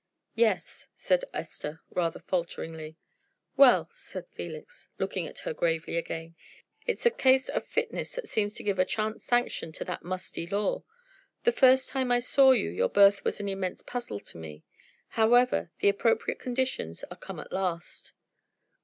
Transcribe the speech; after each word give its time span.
"Yes," 0.33 0.87
said 0.95 1.25
Esther, 1.31 1.83
rather 1.91 2.19
falteringly. 2.21 2.97
"Well," 3.55 3.87
said 3.91 4.25
Felix, 4.29 4.87
looking 4.97 5.27
at 5.27 5.37
her 5.45 5.53
gravely 5.53 5.95
again, 5.95 6.35
"it's 6.87 7.05
a 7.05 7.11
case 7.11 7.49
of 7.49 7.67
fitness 7.67 8.15
that 8.15 8.27
seems 8.27 8.55
to 8.55 8.63
give 8.63 8.79
a 8.79 8.83
chance 8.83 9.23
sanction 9.23 9.71
to 9.73 9.85
that 9.85 10.01
musty 10.03 10.47
law. 10.47 10.83
The 11.43 11.51
first 11.51 11.87
time 11.89 12.11
I 12.11 12.17
saw 12.17 12.49
you 12.49 12.71
your 12.71 12.89
birth 12.89 13.23
was 13.23 13.39
an 13.39 13.47
immense 13.47 13.83
puzzle 13.83 14.21
to 14.21 14.39
me. 14.39 14.63
However, 15.09 15.69
the 15.77 15.89
appropriate 15.89 16.39
conditions 16.39 17.03
are 17.11 17.17
come 17.17 17.39
at 17.39 17.51
last." 17.53 18.13